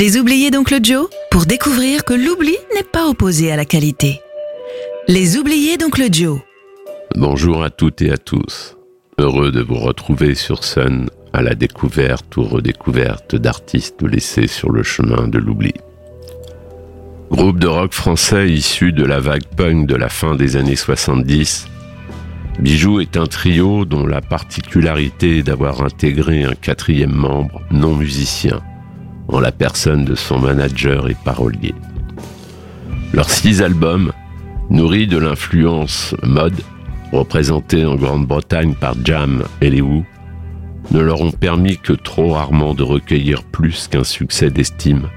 Les 0.00 0.16
oubliés 0.16 0.52
d'Oncle 0.52 0.78
Joe 0.80 1.08
pour 1.28 1.44
découvrir 1.44 2.04
que 2.04 2.14
l'oubli 2.14 2.54
n'est 2.72 2.84
pas 2.84 3.08
opposé 3.08 3.50
à 3.50 3.56
la 3.56 3.64
qualité. 3.64 4.20
Les 5.08 5.36
oubliés 5.36 5.76
d'Oncle 5.76 6.06
Joe. 6.12 6.38
Bonjour 7.16 7.64
à 7.64 7.70
toutes 7.70 8.00
et 8.02 8.12
à 8.12 8.16
tous. 8.16 8.76
Heureux 9.18 9.50
de 9.50 9.60
vous 9.60 9.74
retrouver 9.74 10.36
sur 10.36 10.62
Sun 10.62 11.10
à 11.32 11.42
la 11.42 11.56
découverte 11.56 12.36
ou 12.36 12.44
redécouverte 12.44 13.34
d'artistes 13.34 14.00
laissés 14.02 14.46
sur 14.46 14.70
le 14.70 14.84
chemin 14.84 15.26
de 15.26 15.38
l'oubli. 15.38 15.74
Groupe 17.32 17.58
de 17.58 17.66
rock 17.66 17.92
français 17.92 18.48
issu 18.48 18.92
de 18.92 19.04
la 19.04 19.18
vague 19.18 19.48
punk 19.56 19.88
de 19.88 19.96
la 19.96 20.08
fin 20.08 20.36
des 20.36 20.54
années 20.54 20.76
70, 20.76 21.66
Bijou 22.60 23.00
est 23.00 23.16
un 23.16 23.26
trio 23.26 23.84
dont 23.84 24.06
la 24.06 24.20
particularité 24.20 25.38
est 25.38 25.42
d'avoir 25.42 25.82
intégré 25.82 26.44
un 26.44 26.54
quatrième 26.54 27.10
membre 27.10 27.62
non 27.72 27.96
musicien, 27.96 28.62
en 29.28 29.40
la 29.40 29.52
personne 29.52 30.04
de 30.04 30.14
son 30.14 30.38
manager 30.38 31.08
et 31.08 31.16
parolier. 31.24 31.74
Leurs 33.12 33.30
six 33.30 33.62
albums, 33.62 34.12
nourris 34.70 35.06
de 35.06 35.18
l'influence 35.18 36.14
mode, 36.22 36.60
représentée 37.12 37.84
en 37.84 37.94
Grande-Bretagne 37.94 38.74
par 38.74 38.94
Jam 39.04 39.44
et 39.60 39.70
les 39.70 39.80
Who, 39.80 40.04
ne 40.90 41.00
leur 41.00 41.20
ont 41.20 41.32
permis 41.32 41.78
que 41.78 41.92
trop 41.92 42.32
rarement 42.32 42.74
de 42.74 42.82
recueillir 42.82 43.42
plus 43.42 43.88
qu'un 43.88 44.04
succès 44.04 44.50
d'estime 44.50 45.08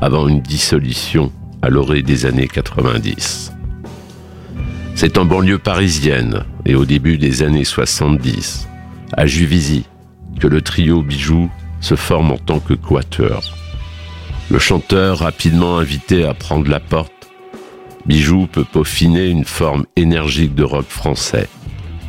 avant 0.00 0.28
une 0.28 0.40
dissolution 0.40 1.32
à 1.62 1.68
l'orée 1.68 2.02
des 2.02 2.26
années 2.26 2.48
90. 2.48 3.52
C'est 4.94 5.18
en 5.18 5.24
banlieue 5.24 5.58
parisienne 5.58 6.44
et 6.64 6.74
au 6.74 6.84
début 6.84 7.18
des 7.18 7.42
années 7.42 7.64
70, 7.64 8.68
à 9.16 9.26
Juvisy, 9.26 9.84
que 10.40 10.46
le 10.46 10.60
trio 10.60 11.02
Bijou 11.02 11.50
se 11.82 11.96
forme 11.96 12.32
en 12.32 12.38
tant 12.38 12.60
que 12.60 12.74
quatuor. 12.74 13.42
Le 14.50 14.58
chanteur, 14.58 15.18
rapidement 15.18 15.78
invité 15.78 16.24
à 16.24 16.32
prendre 16.32 16.70
la 16.70 16.80
porte, 16.80 17.12
Bijou 18.06 18.46
peut 18.46 18.64
peaufiner 18.64 19.28
une 19.28 19.44
forme 19.44 19.84
énergique 19.96 20.54
de 20.54 20.64
rock 20.64 20.86
français, 20.86 21.48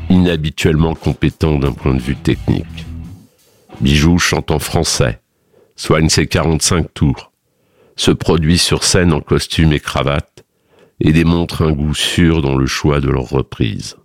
inhabituellement 0.09 0.95
compétent 0.95 1.59
d'un 1.59 1.71
point 1.71 1.93
de 1.93 2.01
vue 2.01 2.15
technique. 2.15 2.85
Bijou 3.81 4.17
chante 4.17 4.51
en 4.51 4.59
français, 4.59 5.21
soigne 5.75 6.09
ses 6.09 6.27
45 6.27 6.93
tours, 6.93 7.31
se 7.95 8.11
produit 8.11 8.57
sur 8.57 8.83
scène 8.83 9.13
en 9.13 9.21
costume 9.21 9.73
et 9.73 9.79
cravate, 9.79 10.45
et 10.99 11.11
démontre 11.11 11.63
un 11.63 11.71
goût 11.71 11.95
sûr 11.95 12.41
dans 12.41 12.55
le 12.55 12.65
choix 12.65 12.99
de 12.99 13.09
leurs 13.09 13.29
reprises. 13.29 13.97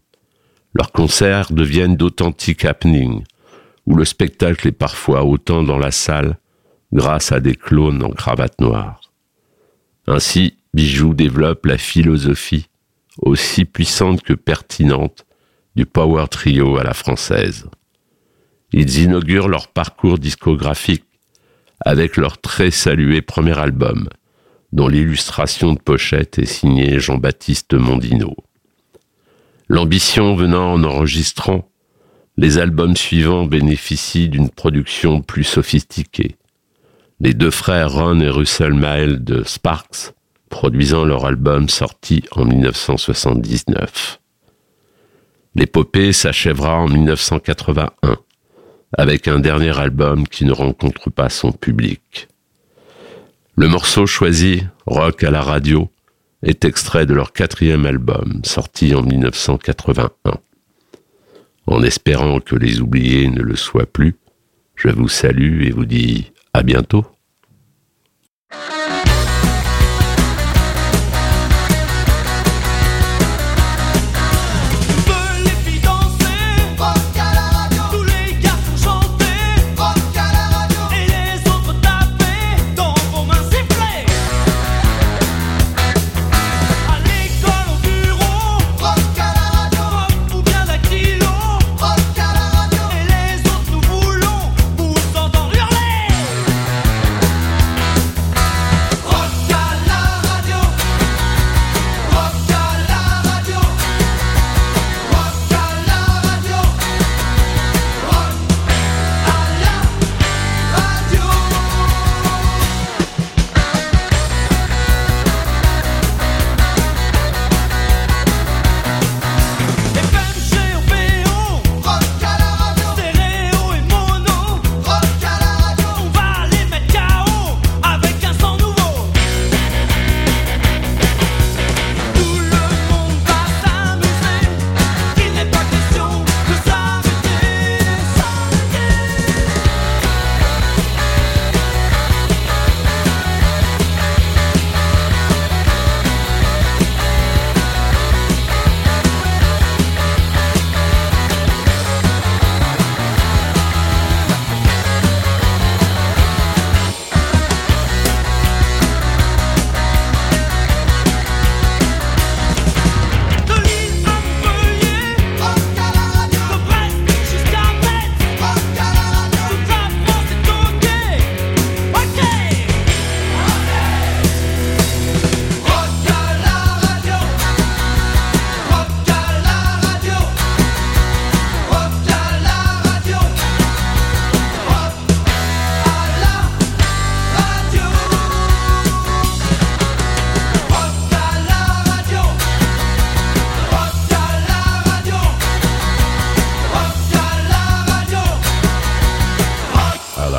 Leurs 0.75 0.93
concerts 0.93 1.53
deviennent 1.53 1.97
d'authentiques 1.97 2.65
happenings, 2.65 3.25
où 3.89 3.95
le 3.95 4.05
spectacle 4.05 4.69
est 4.69 4.73
parfois 4.73 5.25
autant 5.25 5.63
dans 5.63 5.79
la 5.79 5.91
salle 5.91 6.39
grâce 6.93 7.33
à 7.33 7.41
des 7.41 7.55
clones 7.55 8.05
en 8.05 8.11
cravate 8.11 8.61
noire. 8.61 9.01
Ainsi, 10.07 10.59
Bijou 10.75 11.15
développe 11.15 11.65
la 11.65 11.79
philosophie, 11.79 12.69
aussi 13.23 13.65
puissante 13.65 14.21
que 14.21 14.35
pertinente, 14.35 15.25
du 15.75 15.87
power 15.87 16.27
trio 16.31 16.77
à 16.77 16.83
la 16.83 16.93
française. 16.93 17.67
Ils 18.73 18.99
inaugurent 18.99 19.49
leur 19.49 19.69
parcours 19.69 20.19
discographique 20.19 21.07
avec 21.81 22.19
leur 22.19 22.39
très 22.39 22.71
salué 22.71 23.23
premier 23.23 23.59
album, 23.59 24.11
dont 24.73 24.89
l'illustration 24.89 25.73
de 25.73 25.79
pochette 25.79 26.39
est 26.39 26.45
signée 26.45 27.01
Jean-Baptiste 27.01 27.73
Mondino. 27.73 28.37
L'ambition 29.69 30.35
venant 30.35 30.75
en 30.75 30.85
enregistrant 30.85 31.71
les 32.39 32.59
albums 32.59 32.97
suivants 32.97 33.47
bénéficient 33.47 34.29
d'une 34.29 34.49
production 34.49 35.23
plus 35.23 35.43
sophistiquée. 35.43 36.37
Les 37.19 37.35
deux 37.35 37.51
frères 37.51 37.95
Ron 37.95 38.21
et 38.21 38.31
Russell 38.31 38.75
Mael 38.75 39.25
de 39.25 39.43
Sparks 39.43 40.13
produisant 40.49 41.05
leur 41.05 41.27
album 41.27 41.69
sorti 41.69 42.23
en 42.31 42.45
1979. 42.45 44.21
L'épopée 45.57 46.13
s'achèvera 46.13 46.77
en 46.79 46.87
1981 46.87 48.17
avec 48.97 49.27
un 49.27 49.41
dernier 49.41 49.77
album 49.77 50.29
qui 50.29 50.45
ne 50.45 50.53
rencontre 50.53 51.11
pas 51.11 51.31
son 51.31 51.51
public. 51.51 52.29
Le 53.57 53.67
morceau 53.67 54.07
choisi, 54.07 54.63
Rock 54.87 55.25
à 55.25 55.33
la 55.33 55.43
radio, 55.43 55.91
est 56.45 56.65
extrait 56.65 57.05
de 57.05 57.15
leur 57.15 57.33
quatrième 57.33 57.85
album 57.85 58.43
sorti 58.45 58.95
en 58.95 59.03
1981. 59.03 60.39
En 61.71 61.83
espérant 61.83 62.41
que 62.41 62.57
les 62.57 62.81
oubliés 62.81 63.29
ne 63.29 63.43
le 63.43 63.55
soient 63.55 63.85
plus, 63.85 64.17
je 64.75 64.89
vous 64.89 65.09
salue 65.09 65.65
et 65.65 65.71
vous 65.71 65.85
dis 65.85 66.33
à 66.55 66.63
bientôt. 66.63 67.05